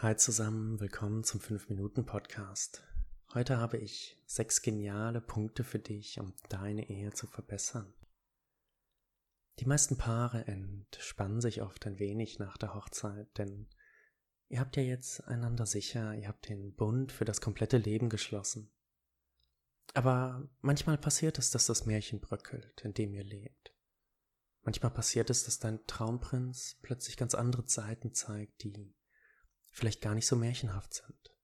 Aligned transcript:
Hi 0.00 0.14
zusammen, 0.14 0.78
willkommen 0.78 1.24
zum 1.24 1.40
5-Minuten-Podcast. 1.40 2.84
Heute 3.32 3.56
habe 3.56 3.78
ich 3.78 4.18
sechs 4.26 4.60
geniale 4.60 5.22
Punkte 5.22 5.64
für 5.64 5.78
dich, 5.78 6.20
um 6.20 6.34
deine 6.50 6.90
Ehe 6.90 7.14
zu 7.14 7.26
verbessern. 7.26 7.94
Die 9.58 9.64
meisten 9.64 9.96
Paare 9.96 10.46
entspannen 10.46 11.40
sich 11.40 11.62
oft 11.62 11.86
ein 11.86 11.98
wenig 11.98 12.38
nach 12.38 12.58
der 12.58 12.74
Hochzeit, 12.74 13.26
denn 13.38 13.70
ihr 14.48 14.60
habt 14.60 14.76
ja 14.76 14.82
jetzt 14.82 15.26
einander 15.28 15.64
sicher, 15.64 16.14
ihr 16.14 16.28
habt 16.28 16.50
den 16.50 16.74
Bund 16.74 17.10
für 17.10 17.24
das 17.24 17.40
komplette 17.40 17.78
Leben 17.78 18.10
geschlossen. 18.10 18.70
Aber 19.94 20.46
manchmal 20.60 20.98
passiert 20.98 21.38
es, 21.38 21.50
dass 21.50 21.64
das 21.64 21.86
Märchen 21.86 22.20
bröckelt, 22.20 22.82
in 22.82 22.92
dem 22.92 23.14
ihr 23.14 23.24
lebt. 23.24 23.74
Manchmal 24.60 24.90
passiert 24.90 25.30
es, 25.30 25.44
dass 25.44 25.58
dein 25.58 25.86
Traumprinz 25.86 26.76
plötzlich 26.82 27.16
ganz 27.16 27.34
andere 27.34 27.66
Seiten 27.66 28.12
zeigt, 28.12 28.62
die 28.62 28.94
vielleicht 29.76 30.00
gar 30.00 30.14
nicht 30.14 30.26
so 30.26 30.36
märchenhaft 30.36 30.94
sind. 30.94 31.34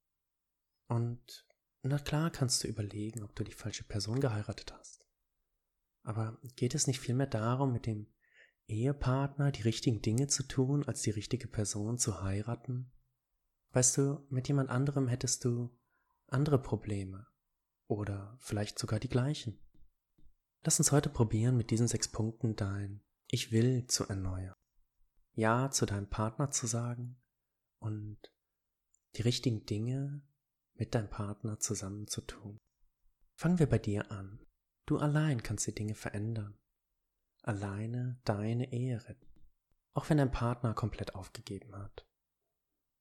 Und 0.89 1.47
na 1.83 1.99
klar 1.99 2.31
kannst 2.31 2.65
du 2.65 2.69
überlegen, 2.69 3.23
ob 3.23 3.35
du 3.37 3.45
die 3.45 3.53
falsche 3.53 3.85
Person 3.85 4.21
geheiratet 4.21 4.73
hast. 4.73 5.07
Aber 6.03 6.39
geht 6.57 6.75
es 6.75 6.87
nicht 6.87 6.99
vielmehr 6.99 7.27
darum, 7.27 7.73
mit 7.73 7.85
dem 7.85 8.11
Ehepartner 8.67 9.53
die 9.53 9.63
richtigen 9.63 10.01
Dinge 10.01 10.29
zu 10.29 10.45
tun, 10.45 10.83
als 10.85 11.03
die 11.03 11.11
richtige 11.11 11.47
Person 11.47 11.99
zu 11.99 12.23
heiraten? 12.23 12.91
Weißt 13.73 13.99
du, 13.99 14.27
mit 14.31 14.49
jemand 14.49 14.71
anderem 14.71 15.09
hättest 15.09 15.45
du 15.45 15.79
andere 16.27 16.61
Probleme 16.61 17.27
oder 17.87 18.39
vielleicht 18.41 18.79
sogar 18.79 18.99
die 18.99 19.09
gleichen. 19.09 19.61
Lass 20.63 20.79
uns 20.79 20.91
heute 20.91 21.11
probieren, 21.11 21.57
mit 21.57 21.71
diesen 21.71 21.89
sechs 21.89 22.09
Punkten 22.09 22.57
dein 22.57 23.03
Ich 23.27 23.53
will 23.53 23.87
zu 23.89 24.09
erneuern. 24.09 24.55
Ja 25.35 25.71
zu 25.71 25.85
deinem 25.85 26.09
Partner 26.09 26.51
zu 26.51 26.67
sagen, 26.67 27.23
und 27.83 28.19
die 29.17 29.23
richtigen 29.23 29.65
Dinge 29.67 30.23
mit 30.75 30.95
deinem 30.95 31.11
Partner 31.11 31.59
zusammen 31.59 32.07
zu 32.07 32.23
tun. 32.23 32.59
Fangen 33.35 33.59
wir 33.59 33.69
bei 33.69 33.79
dir 33.79 34.11
an. 34.11 34.45
Du 34.87 34.99
allein 34.99 35.43
kannst 35.43 35.67
die 35.67 35.75
Dinge 35.75 35.95
verändern. 35.95 36.59
Alleine 37.43 38.21
deine 38.25 38.73
Ehe 38.73 39.05
retten. 39.09 39.27
Auch 39.95 40.09
wenn 40.09 40.19
dein 40.19 40.33
Partner 40.33 40.75
komplett 40.75 41.15
aufgegeben 41.15 41.77
hat. 41.77 42.07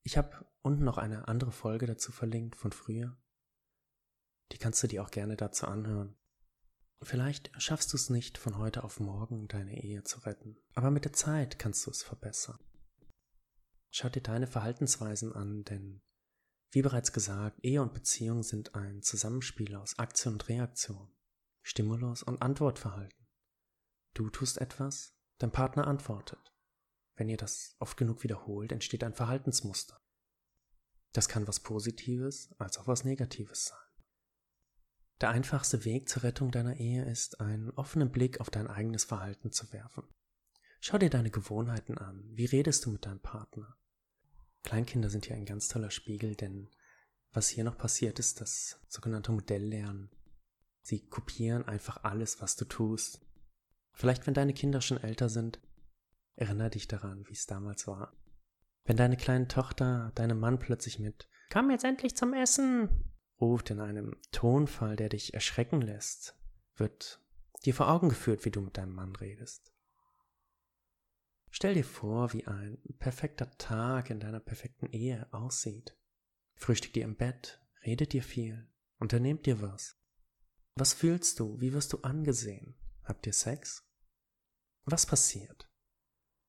Ich 0.03 0.17
habe 0.17 0.45
unten 0.61 0.83
noch 0.83 0.97
eine 0.97 1.27
andere 1.27 1.52
Folge 1.52 1.85
dazu 1.85 2.11
verlinkt 2.11 2.55
von 2.55 2.72
früher. 2.72 3.17
Die 4.52 4.57
kannst 4.57 4.81
du 4.83 4.88
dir 4.88 5.03
auch 5.03 5.11
gerne 5.11 5.38
dazu 5.38 5.67
anhören. 5.67 6.17
Vielleicht 7.03 7.52
schaffst 7.59 7.94
du 7.94 7.97
es 7.97 8.09
nicht 8.09 8.38
von 8.38 8.57
heute 8.57 8.83
auf 8.83 9.00
morgen, 9.00 9.47
deine 9.47 9.83
Ehe 9.83 10.03
zu 10.03 10.19
retten, 10.19 10.57
aber 10.75 10.91
mit 10.91 11.05
der 11.05 11.13
Zeit 11.13 11.57
kannst 11.57 11.85
du 11.85 11.91
es 11.91 12.03
verbessern. 12.03 12.59
Schau 13.89 14.09
dir 14.09 14.22
deine 14.22 14.47
Verhaltensweisen 14.47 15.33
an, 15.33 15.63
denn 15.63 16.02
wie 16.72 16.81
bereits 16.81 17.11
gesagt, 17.11 17.59
Ehe 17.64 17.81
und 17.81 17.94
Beziehung 17.94 18.44
sind 18.44 18.75
ein 18.75 19.02
Zusammenspiel 19.02 19.75
aus 19.75 20.00
Aktion 20.00 20.33
und 20.33 20.47
Reaktion, 20.47 21.11
Stimulus 21.61 22.23
und 22.23 22.41
Antwortverhalten. 22.41 23.28
Du 24.13 24.30
tust 24.30 24.58
etwas, 24.58 25.13
dein 25.38 25.52
Partner 25.52 25.88
antwortet. 25.88 26.53
Wenn 27.16 27.28
ihr 27.28 27.38
das 27.38 27.75
oft 27.80 27.97
genug 27.97 28.23
wiederholt, 28.23 28.72
entsteht 28.72 29.03
ein 29.03 29.13
Verhaltensmuster. 29.13 30.02
Das 31.11 31.28
kann 31.28 31.45
was 31.45 31.59
Positives 31.59 32.55
als 32.58 32.78
auch 32.78 32.88
was 32.88 33.03
Negatives 33.03 33.66
sein. 33.66 33.78
Der 35.19 35.30
einfachste 35.30 35.83
Weg 35.83 36.08
zur 36.08 36.23
Rettung 36.23 36.52
deiner 36.52 36.78
Ehe 36.78 37.03
ist, 37.06 37.41
einen 37.41 37.69
offenen 37.72 38.11
Blick 38.11 38.39
auf 38.39 38.50
dein 38.50 38.67
eigenes 38.67 39.03
Verhalten 39.03 39.52
zu 39.52 39.72
werfen. 39.73 40.03
Schau 40.80 40.97
dir 40.97 41.09
deine 41.09 41.30
Gewohnheiten 41.30 41.97
an. 41.97 42.23
Wie 42.31 42.45
redest 42.45 42.85
du 42.85 42.91
mit 42.91 43.06
deinem 43.06 43.19
Partner? 43.19 43.78
Kleinkinder 44.63 45.09
sind 45.09 45.25
hier 45.25 45.35
ein 45.35 45.45
ganz 45.45 45.67
toller 45.67 45.91
Spiegel, 45.91 46.35
denn 46.35 46.69
was 47.33 47.49
hier 47.49 47.63
noch 47.63 47.77
passiert 47.77 48.19
ist, 48.19 48.41
das 48.41 48.79
sogenannte 48.87 49.31
Modelllernen. 49.31 50.09
Sie 50.81 51.07
kopieren 51.07 51.67
einfach 51.67 52.03
alles, 52.03 52.41
was 52.41 52.55
du 52.55 52.65
tust. 52.65 53.21
Vielleicht, 53.94 54.27
wenn 54.27 54.33
deine 54.33 54.53
Kinder 54.53 54.81
schon 54.81 55.01
älter 55.01 55.29
sind, 55.29 55.59
erinnere 56.35 56.71
dich 56.71 56.88
daran, 56.88 57.27
wie 57.27 57.33
es 57.33 57.45
damals 57.45 57.88
war. 57.88 58.13
Wenn 58.83 58.97
deine 58.97 59.17
kleine 59.17 59.47
Tochter 59.47 60.11
deinem 60.16 60.39
Mann 60.39 60.59
plötzlich 60.59 61.00
mit 61.00 61.29
Komm 61.51 61.69
jetzt 61.69 61.83
endlich 61.83 62.16
zum 62.16 62.33
Essen 62.33 63.11
ruft 63.39 63.69
in 63.71 63.79
einem 63.79 64.16
Tonfall, 64.31 64.95
der 64.95 65.09
dich 65.09 65.33
erschrecken 65.33 65.81
lässt, 65.81 66.35
wird 66.75 67.19
dir 67.66 67.73
vor 67.73 67.89
Augen 67.89 68.09
geführt, 68.09 68.45
wie 68.45 68.51
du 68.51 68.61
mit 68.61 68.77
deinem 68.77 68.94
Mann 68.94 69.16
redest. 69.16 69.73
Stell 71.51 71.73
dir 71.73 71.84
vor, 71.84 72.31
wie 72.34 72.47
ein 72.47 72.78
perfekter 72.97 73.51
Tag 73.57 74.09
in 74.09 74.19
deiner 74.19 74.39
perfekten 74.39 74.88
Ehe 74.88 75.31
aussieht. 75.34 75.97
Frühstückt 76.56 76.95
ihr 76.95 77.03
im 77.03 77.17
Bett, 77.17 77.62
redet 77.85 78.13
ihr 78.13 78.23
viel, 78.23 78.67
unternehmt 79.00 79.45
ihr 79.47 79.62
was. 79.62 79.97
Was 80.75 80.94
fühlst 80.94 81.39
du? 81.39 81.59
Wie 81.59 81.73
wirst 81.73 81.91
du 81.91 82.00
angesehen? 82.00 82.75
Habt 83.03 83.28
ihr 83.28 83.34
Sex? 83.34 83.85
Was 84.85 85.06
passiert? 85.06 85.69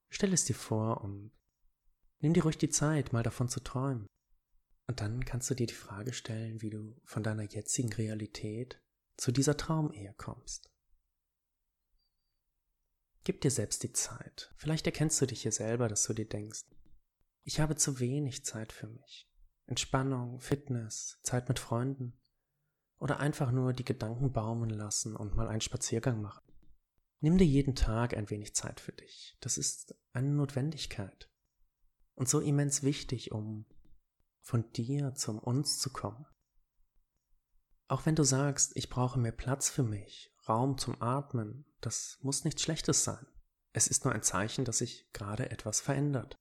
Stell 0.08 0.32
es 0.32 0.44
dir 0.44 0.54
vor 0.54 1.02
und 1.02 1.32
nimm 2.20 2.32
dir 2.32 2.44
ruhig 2.44 2.58
die 2.58 2.70
Zeit, 2.70 3.12
mal 3.12 3.24
davon 3.24 3.48
zu 3.48 3.60
träumen. 3.60 4.06
Und 4.86 5.00
dann 5.00 5.24
kannst 5.24 5.50
du 5.50 5.54
dir 5.54 5.66
die 5.66 5.74
Frage 5.74 6.12
stellen, 6.12 6.62
wie 6.62 6.70
du 6.70 7.00
von 7.04 7.22
deiner 7.22 7.44
jetzigen 7.44 7.92
Realität 7.92 8.80
zu 9.16 9.32
dieser 9.32 9.56
Traumehe 9.56 10.14
kommst. 10.16 10.71
Gib 13.24 13.40
dir 13.40 13.50
selbst 13.50 13.82
die 13.82 13.92
Zeit. 13.92 14.52
Vielleicht 14.56 14.86
erkennst 14.86 15.20
du 15.20 15.26
dich 15.26 15.42
hier 15.42 15.52
selber, 15.52 15.88
dass 15.88 16.04
du 16.04 16.12
dir 16.12 16.28
denkst, 16.28 16.64
ich 17.44 17.60
habe 17.60 17.76
zu 17.76 18.00
wenig 18.00 18.44
Zeit 18.44 18.72
für 18.72 18.88
mich. 18.88 19.28
Entspannung, 19.66 20.40
Fitness, 20.40 21.20
Zeit 21.22 21.48
mit 21.48 21.58
Freunden 21.58 22.18
oder 22.98 23.20
einfach 23.20 23.52
nur 23.52 23.72
die 23.72 23.84
Gedanken 23.84 24.32
baumen 24.32 24.70
lassen 24.70 25.16
und 25.16 25.34
mal 25.36 25.48
einen 25.48 25.60
Spaziergang 25.60 26.20
machen. 26.20 26.44
Nimm 27.20 27.38
dir 27.38 27.46
jeden 27.46 27.76
Tag 27.76 28.16
ein 28.16 28.30
wenig 28.30 28.54
Zeit 28.54 28.80
für 28.80 28.92
dich. 28.92 29.36
Das 29.40 29.56
ist 29.56 29.94
eine 30.12 30.30
Notwendigkeit 30.30 31.30
und 32.14 32.28
so 32.28 32.40
immens 32.40 32.82
wichtig, 32.82 33.32
um 33.32 33.66
von 34.40 34.70
dir 34.72 35.14
zum 35.14 35.38
uns 35.38 35.78
zu 35.78 35.90
kommen. 35.92 36.26
Auch 37.86 38.06
wenn 38.06 38.16
du 38.16 38.24
sagst, 38.24 38.76
ich 38.76 38.88
brauche 38.88 39.18
mehr 39.20 39.32
Platz 39.32 39.70
für 39.70 39.84
mich, 39.84 40.34
Raum 40.48 40.78
zum 40.78 41.00
Atmen, 41.00 41.64
das 41.82 42.18
muss 42.22 42.44
nichts 42.44 42.62
Schlechtes 42.62 43.04
sein. 43.04 43.26
Es 43.72 43.88
ist 43.88 44.04
nur 44.04 44.14
ein 44.14 44.22
Zeichen, 44.22 44.64
dass 44.64 44.78
sich 44.78 45.10
gerade 45.12 45.50
etwas 45.50 45.80
verändert. 45.80 46.36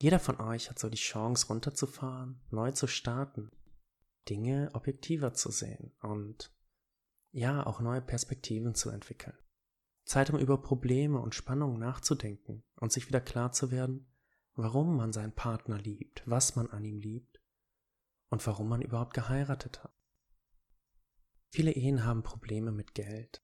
Jeder 0.00 0.18
von 0.18 0.38
euch 0.40 0.68
hat 0.68 0.78
so 0.78 0.90
die 0.90 0.96
Chance 0.96 1.46
runterzufahren, 1.48 2.42
neu 2.50 2.72
zu 2.72 2.86
starten, 2.86 3.50
Dinge 4.28 4.70
objektiver 4.74 5.32
zu 5.32 5.50
sehen 5.50 5.92
und 6.00 6.52
ja, 7.32 7.64
auch 7.66 7.80
neue 7.80 8.02
Perspektiven 8.02 8.74
zu 8.74 8.90
entwickeln. 8.90 9.36
Zeit, 10.04 10.30
um 10.30 10.38
über 10.38 10.60
Probleme 10.60 11.20
und 11.20 11.34
Spannungen 11.34 11.78
nachzudenken 11.78 12.62
und 12.76 12.92
sich 12.92 13.08
wieder 13.08 13.20
klar 13.20 13.52
zu 13.52 13.70
werden, 13.70 14.06
warum 14.54 14.96
man 14.96 15.12
seinen 15.12 15.34
Partner 15.34 15.78
liebt, 15.78 16.22
was 16.26 16.56
man 16.56 16.70
an 16.70 16.84
ihm 16.84 16.98
liebt 16.98 17.40
und 18.30 18.46
warum 18.46 18.68
man 18.68 18.82
überhaupt 18.82 19.14
geheiratet 19.14 19.82
hat. 19.82 19.94
Viele 21.50 21.72
Ehen 21.72 22.04
haben 22.04 22.22
Probleme 22.22 22.72
mit 22.72 22.94
Geld. 22.94 23.42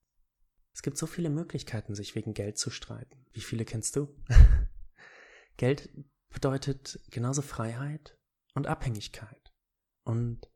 Es 0.75 0.83
gibt 0.83 0.97
so 0.97 1.07
viele 1.07 1.31
Möglichkeiten, 1.31 1.95
sich 1.95 2.15
wegen 2.15 2.35
Geld 2.35 2.59
zu 2.59 2.71
streiten. 2.71 3.27
Wie 3.33 3.41
viele 3.41 3.65
kennst 3.65 3.97
du? 3.97 4.15
Geld 5.57 5.91
bedeutet 6.31 7.01
genauso 7.11 7.43
Freiheit 7.43 8.19
und 8.55 8.67
Abhängigkeit 8.67 9.53
und 10.05 10.51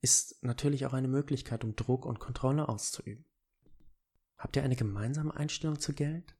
ist 0.00 0.42
natürlich 0.42 0.84
auch 0.84 0.92
eine 0.92 1.08
Möglichkeit, 1.08 1.64
um 1.64 1.76
Druck 1.76 2.04
und 2.04 2.20
Kontrolle 2.20 2.68
auszuüben. 2.68 3.24
Habt 4.36 4.56
ihr 4.56 4.62
eine 4.62 4.76
gemeinsame 4.76 5.34
Einstellung 5.34 5.80
zu 5.80 5.94
Geld? 5.94 6.36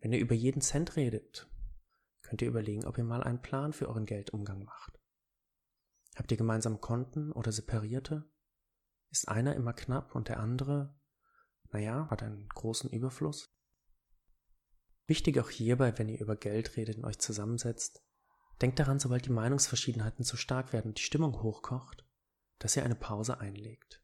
Wenn 0.00 0.12
ihr 0.12 0.20
über 0.20 0.34
jeden 0.34 0.62
Cent 0.62 0.96
redet, 0.96 1.50
könnt 2.22 2.40
ihr 2.40 2.48
überlegen, 2.48 2.86
ob 2.86 2.96
ihr 2.96 3.04
mal 3.04 3.22
einen 3.22 3.42
Plan 3.42 3.74
für 3.74 3.88
euren 3.88 4.06
Geldumgang 4.06 4.64
macht. 4.64 4.98
Habt 6.16 6.30
ihr 6.30 6.38
gemeinsame 6.38 6.78
Konten 6.78 7.30
oder 7.32 7.52
separierte? 7.52 8.24
Ist 9.10 9.28
einer 9.28 9.54
immer 9.54 9.74
knapp 9.74 10.14
und 10.14 10.28
der 10.28 10.40
andere, 10.40 10.95
naja, 11.76 12.08
hat 12.08 12.22
einen 12.22 12.48
großen 12.48 12.88
Überfluss? 12.88 13.54
Wichtig 15.06 15.38
auch 15.38 15.50
hierbei, 15.50 15.96
wenn 15.98 16.08
ihr 16.08 16.18
über 16.18 16.34
Geld 16.34 16.74
redet 16.78 16.96
und 16.96 17.04
euch 17.04 17.18
zusammensetzt, 17.18 18.02
denkt 18.62 18.78
daran, 18.78 18.98
sobald 18.98 19.26
die 19.26 19.30
Meinungsverschiedenheiten 19.30 20.24
zu 20.24 20.38
stark 20.38 20.72
werden 20.72 20.88
und 20.88 20.98
die 20.98 21.02
Stimmung 21.02 21.42
hochkocht, 21.42 22.06
dass 22.58 22.76
ihr 22.76 22.84
eine 22.84 22.94
Pause 22.94 23.40
einlegt. 23.40 24.02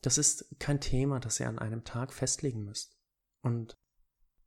Das 0.00 0.16
ist 0.16 0.58
kein 0.58 0.80
Thema, 0.80 1.20
das 1.20 1.38
ihr 1.38 1.48
an 1.48 1.58
einem 1.58 1.84
Tag 1.84 2.14
festlegen 2.14 2.64
müsst 2.64 2.98
und 3.42 3.78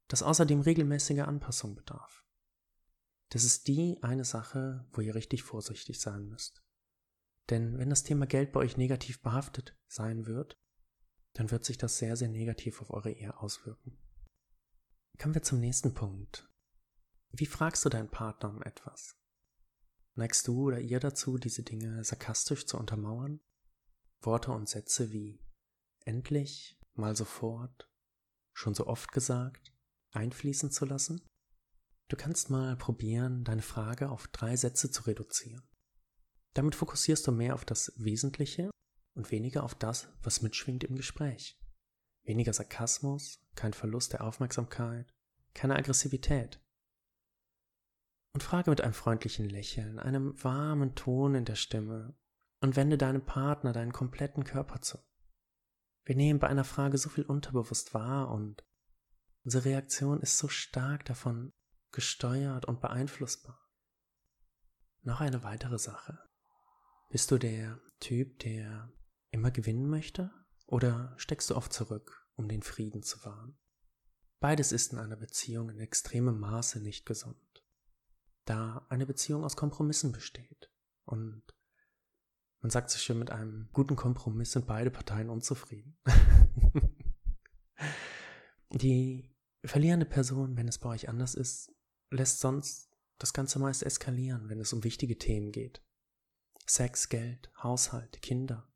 das 0.08 0.24
außerdem 0.24 0.62
regelmäßige 0.62 1.20
Anpassung 1.20 1.76
bedarf. 1.76 2.26
Das 3.30 3.44
ist 3.44 3.68
die 3.68 4.00
eine 4.02 4.26
Sache, 4.26 4.88
wo 4.92 5.02
ihr 5.02 5.14
richtig 5.14 5.44
vorsichtig 5.44 6.02
sein 6.02 6.26
müsst. 6.26 6.64
Denn 7.52 7.78
wenn 7.78 7.92
das 7.92 8.02
Thema 8.02 8.26
Geld 8.26 8.52
bei 8.54 8.62
euch 8.62 8.76
negativ 8.76 9.22
behaftet 9.22 9.78
sein 9.88 10.26
wird, 10.26 10.58
dann 11.36 11.52
wird 11.52 11.66
sich 11.66 11.78
das 11.78 11.98
sehr, 11.98 12.16
sehr 12.16 12.30
negativ 12.30 12.82
auf 12.82 12.92
eure 12.92 13.12
Ehe 13.12 13.38
auswirken. 13.38 13.98
Kommen 15.20 15.36
wir 15.36 15.44
zum 15.44 15.60
nächsten 15.60 15.94
Punkt. 15.94 16.50
Wie 17.32 17.46
fragst 17.46 17.84
du 17.84 17.90
deinen 17.90 18.10
Partner 18.10 18.50
um 18.50 18.64
etwas? 18.64 19.18
Neigst 20.16 20.48
du 20.48 20.68
oder 20.68 20.80
ihr 20.80 21.02
dazu, 21.02 21.38
diese 21.38 21.64
Dinge 21.64 22.04
sarkastisch 22.04 22.66
zu 22.66 22.78
untermauern? 22.78 23.42
Worte 24.22 24.52
und 24.52 24.70
Sätze 24.70 25.12
wie 25.12 25.44
endlich, 26.06 26.80
mal 26.94 27.18
sofort, 27.18 27.92
schon 28.54 28.74
so 28.74 28.88
oft 28.88 29.12
gesagt, 29.12 29.74
einfließen 30.12 30.72
zu 30.72 30.86
lassen? 30.86 31.22
Du 32.08 32.16
kannst 32.16 32.50
mal 32.50 32.78
probieren, 32.78 33.44
deine 33.44 33.62
Frage 33.62 34.10
auf 34.10 34.30
drei 34.30 34.56
Sätze 34.56 34.90
zu 34.90 35.04
reduzieren. 35.04 35.68
Damit 36.54 36.76
fokussierst 36.76 37.28
du 37.28 37.34
mehr 37.34 37.56
auf 37.56 37.66
das 37.66 37.92
Wesentliche 37.98 38.70
und 39.16 39.32
weniger 39.32 39.64
auf 39.64 39.74
das, 39.74 40.08
was 40.22 40.42
mitschwingt 40.42 40.84
im 40.84 40.96
Gespräch. 40.96 41.60
Weniger 42.24 42.54
Sarkasmus, 42.54 43.40
kein 43.56 43.74
Verlust 43.74 44.14
der 44.14 44.24
Aufmerksamkeit, 44.24 45.14
keine 45.54 45.76
Aggressivität. 45.76 46.62
Und 48.34 48.44
frage 48.44 48.70
mit 48.70 48.82
einem 48.82 48.94
freundlichen 48.94 49.50
Lächeln, 49.50 49.98
einem 49.98 50.42
warmen 50.44 50.94
Ton 50.96 51.36
in 51.36 51.46
der 51.46 51.56
Stimme 51.56 52.18
und 52.60 52.76
wende 52.76 52.98
deinem 52.98 53.26
Partner 53.26 53.72
deinen 53.72 53.94
kompletten 53.94 54.44
Körper 54.44 54.82
zu. 54.82 54.98
Wir 56.04 56.16
nehmen 56.16 56.40
bei 56.40 56.48
einer 56.48 56.66
Frage 56.66 56.98
so 56.98 57.10
viel 57.10 57.24
unterbewusst 57.24 57.94
wahr 57.94 58.30
und 58.30 58.64
unsere 59.44 59.66
Reaktion 59.66 60.20
ist 60.20 60.38
so 60.38 60.48
stark 60.48 61.06
davon 61.06 61.54
gesteuert 61.92 62.66
und 62.66 62.82
beeinflussbar. 62.82 63.60
Noch 65.02 65.22
eine 65.22 65.44
weitere 65.44 65.80
Sache. 65.80 66.20
Bist 67.10 67.32
du 67.32 67.38
der 67.38 67.80
Typ, 68.00 68.40
der 68.40 68.92
immer 69.36 69.52
gewinnen 69.52 69.88
möchte? 69.88 70.32
Oder 70.66 71.14
steckst 71.18 71.50
du 71.50 71.56
oft 71.56 71.72
zurück, 71.72 72.28
um 72.36 72.48
den 72.48 72.64
Frieden 72.64 73.04
zu 73.04 73.24
wahren? 73.24 73.58
Beides 74.40 74.72
ist 74.72 74.94
in 74.94 75.00
einer 75.00 75.16
Beziehung 75.16 75.70
in 75.70 75.80
extremem 75.80 76.40
Maße 76.40 76.80
nicht 76.80 77.06
gesund, 77.06 77.64
da 78.46 78.86
eine 78.90 79.06
Beziehung 79.06 79.44
aus 79.44 79.56
Kompromissen 79.56 80.12
besteht. 80.12 80.72
Und 81.06 81.44
man 82.62 82.72
sagt 82.72 82.90
so 82.90 82.98
schön, 82.98 83.20
mit 83.20 83.30
einem 83.30 83.70
guten 83.74 83.96
Kompromiss 83.96 84.54
sind 84.54 84.66
beide 84.66 84.90
Parteien 84.90 85.30
unzufrieden. 85.30 85.98
Die 88.72 89.36
verlierende 89.64 90.06
Person, 90.06 90.58
wenn 90.58 90.68
es 90.68 90.80
bei 90.80 90.90
euch 90.90 91.08
anders 91.10 91.36
ist, 91.36 91.72
lässt 92.10 92.40
sonst 92.40 92.92
das 93.18 93.34
Ganze 93.34 93.60
meist 93.60 93.84
eskalieren, 93.84 94.50
wenn 94.50 94.60
es 94.60 94.74
um 94.74 94.84
wichtige 94.84 95.18
Themen 95.18 95.52
geht. 95.52 95.82
Sex, 96.66 97.10
Geld, 97.10 97.52
Haushalt, 97.62 98.22
Kinder. 98.22 98.68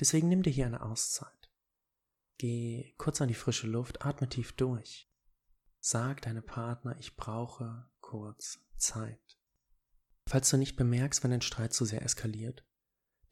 Deswegen 0.00 0.28
nimm 0.28 0.42
dir 0.42 0.50
hier 0.50 0.66
eine 0.66 0.82
Auszeit. 0.82 1.50
Geh 2.38 2.94
kurz 2.98 3.20
an 3.20 3.28
die 3.28 3.34
frische 3.34 3.66
Luft, 3.66 4.04
atme 4.04 4.28
tief 4.28 4.52
durch. 4.52 5.10
Sag 5.80 6.22
deinem 6.22 6.44
Partner, 6.44 6.96
ich 6.98 7.16
brauche 7.16 7.88
kurz 8.00 8.58
Zeit. 8.76 9.38
Falls 10.28 10.50
du 10.50 10.56
nicht 10.56 10.76
bemerkst, 10.76 11.22
wenn 11.22 11.32
ein 11.32 11.42
Streit 11.42 11.72
zu 11.72 11.84
sehr 11.84 12.02
eskaliert, 12.02 12.64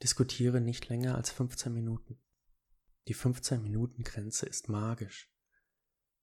diskutiere 0.02 0.60
nicht 0.60 0.88
länger 0.88 1.14
als 1.14 1.30
15 1.30 1.72
Minuten. 1.72 2.20
Die 3.08 3.14
15 3.14 3.62
Minuten 3.62 4.04
Grenze 4.04 4.46
ist 4.46 4.68
magisch. 4.68 5.32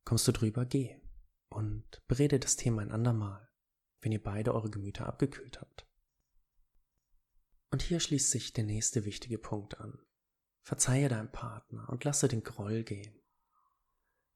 Kommst 0.05 0.27
du 0.27 0.31
drüber, 0.31 0.65
geh 0.65 1.01
und 1.49 2.01
berede 2.07 2.39
das 2.39 2.55
Thema 2.55 2.81
ein 2.81 2.91
andermal, 2.91 3.49
wenn 4.01 4.11
ihr 4.11 4.21
beide 4.21 4.53
eure 4.53 4.69
Gemüter 4.69 5.07
abgekühlt 5.07 5.59
habt. 5.59 5.87
Und 7.71 7.81
hier 7.81 7.99
schließt 7.99 8.31
sich 8.31 8.53
der 8.53 8.63
nächste 8.63 9.05
wichtige 9.05 9.37
Punkt 9.37 9.79
an. 9.79 9.99
Verzeihe 10.67 11.07
deinem 11.07 11.31
Partner 11.31 11.87
und 11.87 12.03
lasse 12.03 12.27
den 12.27 12.43
Groll 12.43 12.83
gehen. 12.83 13.17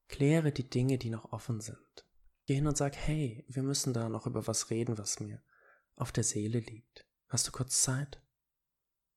Kläre 0.08 0.50
die 0.50 0.66
Dinge, 0.66 0.96
die 0.96 1.10
noch 1.10 1.30
offen 1.30 1.60
sind. 1.60 2.06
Geh 2.46 2.54
hin 2.54 2.66
und 2.66 2.78
sag, 2.78 2.96
hey, 2.96 3.44
wir 3.48 3.62
müssen 3.62 3.92
da 3.92 4.08
noch 4.08 4.26
über 4.26 4.46
was 4.46 4.70
reden, 4.70 4.96
was 4.96 5.20
mir 5.20 5.42
auf 5.94 6.10
der 6.10 6.24
Seele 6.24 6.60
liegt. 6.60 7.06
Hast 7.28 7.46
du 7.46 7.52
kurz 7.52 7.82
Zeit? 7.82 8.22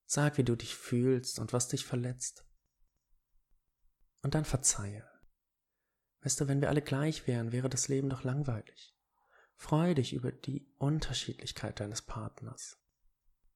Sag, 0.06 0.38
wie 0.38 0.44
du 0.44 0.58
dich 0.58 0.76
fühlst 0.76 1.40
und 1.40 1.54
was 1.54 1.70
dich 1.70 1.86
verletzt. 1.86 2.46
Und 4.22 4.36
dann 4.36 4.44
verzeihe. 4.44 5.10
Weißt 6.20 6.42
du, 6.42 6.50
wenn 6.50 6.60
wir 6.60 6.68
alle 6.68 6.82
gleich 6.82 7.28
wären, 7.28 7.54
wäre 7.54 7.70
das 7.70 7.88
Leben 7.88 8.10
doch 8.10 8.26
langweilig. 8.26 8.94
Freue 9.56 9.96
dich 9.96 10.12
über 10.12 10.34
die 10.34 10.68
Unterschiedlichkeit 10.80 11.80
deines 11.80 12.02
Partners 12.02 12.78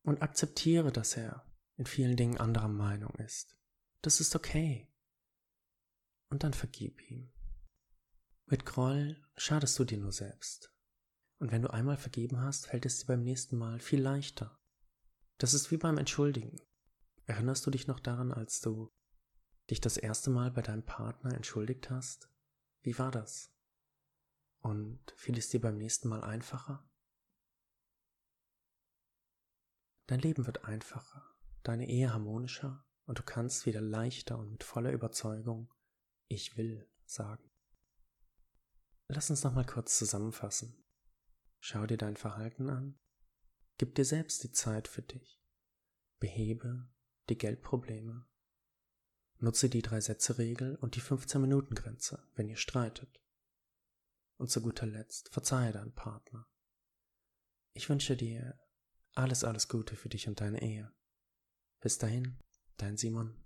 und 0.03 0.21
akzeptiere, 0.21 0.93
dass 0.93 1.17
er 1.17 1.45
in 1.79 1.85
vielen 1.85 2.17
Dingen 2.17 2.37
anderer 2.37 2.67
Meinung 2.67 3.15
ist. 3.15 3.57
Das 4.01 4.19
ist 4.19 4.35
okay. 4.35 4.91
Und 6.29 6.43
dann 6.43 6.53
vergib 6.53 7.01
ihm. 7.09 7.31
Mit 8.47 8.65
Groll 8.65 9.25
schadest 9.37 9.79
du 9.79 9.85
dir 9.85 9.97
nur 9.97 10.11
selbst. 10.11 10.73
Und 11.37 11.51
wenn 11.51 11.61
du 11.61 11.71
einmal 11.71 11.95
vergeben 11.95 12.41
hast, 12.41 12.67
fällt 12.67 12.85
es 12.85 12.99
dir 12.99 13.05
beim 13.05 13.23
nächsten 13.23 13.57
Mal 13.57 13.79
viel 13.79 14.01
leichter. 14.01 14.59
Das 15.37 15.53
ist 15.53 15.71
wie 15.71 15.77
beim 15.77 15.97
Entschuldigen. 15.97 16.59
Erinnerst 17.25 17.65
du 17.65 17.71
dich 17.71 17.87
noch 17.87 18.01
daran, 18.01 18.33
als 18.33 18.59
du 18.59 18.91
dich 19.69 19.79
das 19.79 19.95
erste 19.95 20.31
Mal 20.31 20.51
bei 20.51 20.61
deinem 20.61 20.83
Partner 20.83 21.33
entschuldigt 21.33 21.89
hast? 21.89 22.29
Wie 22.81 22.99
war 22.99 23.11
das? 23.11 23.53
Und 24.59 24.99
fiel 25.15 25.37
es 25.37 25.47
dir 25.47 25.61
beim 25.61 25.77
nächsten 25.77 26.09
Mal 26.09 26.25
einfacher? 26.25 26.85
Dein 30.07 30.19
Leben 30.19 30.45
wird 30.45 30.65
einfacher, 30.65 31.38
deine 31.63 31.87
Ehe 31.87 32.13
harmonischer 32.13 32.85
und 33.05 33.19
du 33.19 33.23
kannst 33.23 33.65
wieder 33.65 33.81
leichter 33.81 34.37
und 34.37 34.51
mit 34.51 34.63
voller 34.63 34.91
Überzeugung 34.91 35.73
Ich 36.27 36.57
will 36.57 36.87
sagen. 37.05 37.49
Lass 39.07 39.29
uns 39.29 39.43
nochmal 39.43 39.65
kurz 39.65 39.97
zusammenfassen. 39.97 40.83
Schau 41.59 41.87
dir 41.87 41.97
dein 41.97 42.15
Verhalten 42.15 42.69
an. 42.69 42.99
Gib 43.77 43.95
dir 43.95 44.05
selbst 44.05 44.43
die 44.43 44.51
Zeit 44.51 44.87
für 44.87 45.01
dich. 45.01 45.41
Behebe 46.19 46.87
die 47.29 47.37
Geldprobleme 47.37 48.29
Nutze 49.41 49.69
die 49.69 49.81
Drei-Sätze-Regel 49.81 50.75
und 50.75 50.95
die 50.95 51.01
15-Minuten-Grenze, 51.01 52.21
wenn 52.35 52.49
ihr 52.49 52.57
streitet. 52.57 53.21
Und 54.37 54.51
zu 54.51 54.61
guter 54.61 54.85
Letzt 54.85 55.29
verzeihe 55.29 55.71
deinen 55.71 55.93
Partner. 55.93 56.45
Ich 57.73 57.87
wünsche 57.87 58.17
dir 58.17 58.59
alles, 59.15 59.45
alles 59.45 59.69
Gute 59.69 59.95
für 59.95 60.09
dich 60.09 60.27
und 60.27 60.41
deine 60.41 60.61
Ehe. 60.61 60.91
Bis 61.81 61.97
dahin, 61.97 62.37
dein 62.77 62.97
Simon. 62.97 63.37